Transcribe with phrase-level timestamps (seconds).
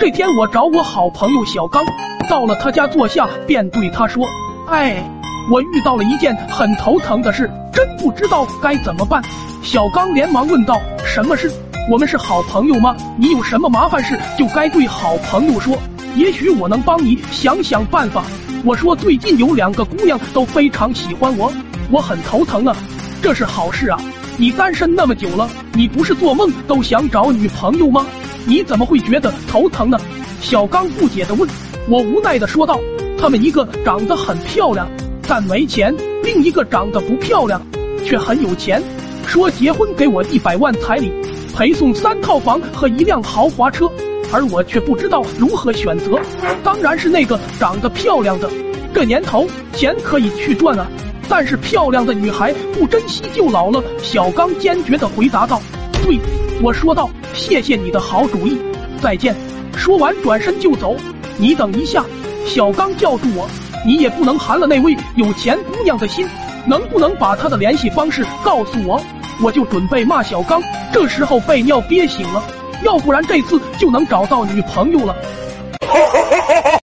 [0.00, 1.84] 这天我找我好朋友小刚，
[2.30, 4.26] 到了他家坐下，便对他说
[4.66, 5.04] ：“哎，
[5.52, 9.22] 我遇到了一件很头疼的事，真不知道该怎么办。”
[9.62, 11.52] 小刚连忙问道：“什么事？
[11.90, 12.96] 我们是好朋友吗？
[13.18, 15.76] 你有什么麻烦事就该对好朋友说，
[16.16, 18.24] 也许我能帮你想想办法。”
[18.64, 21.52] 我说：“最近有两个姑娘都非常喜欢我，
[21.90, 22.74] 我很头疼啊。”
[23.20, 24.00] 这是好事啊！
[24.38, 28.06] 你单身那么久了，你不是做梦都想找女朋友吗？
[28.48, 30.00] 你怎么会觉得头疼呢？
[30.40, 31.46] 小刚不解的问。
[31.86, 32.80] 我无奈的说道
[33.20, 34.88] ：“他们一个长得很漂亮，
[35.28, 35.92] 但没钱；
[36.24, 37.60] 另一个长得不漂亮，
[38.06, 38.82] 却很有钱，
[39.26, 41.12] 说结婚给我一百万彩礼，
[41.54, 43.86] 陪送三套房和一辆豪华车，
[44.32, 46.18] 而我却不知道如何选择。
[46.64, 48.48] 当然是那个长得漂亮的。
[48.94, 50.88] 这年头，钱可以去赚啊。”
[51.30, 53.84] 但是漂亮的女孩不珍惜就老了。
[53.98, 55.60] 小刚坚决的回答道
[56.04, 56.18] ：“对，
[56.62, 58.58] 我说道，谢谢你的好主意，
[59.02, 59.34] 再见。”
[59.76, 60.96] 说完转身就走。
[61.36, 62.04] 你等一下，
[62.44, 63.48] 小刚叫住我，
[63.86, 66.26] 你也不能寒了那位有钱姑娘的心，
[66.66, 69.00] 能不能把她的联系方式告诉我？
[69.40, 70.60] 我就准备骂小刚，
[70.92, 72.42] 这时候被尿憋醒了，
[72.82, 75.14] 要不然这次就能找到女朋友了。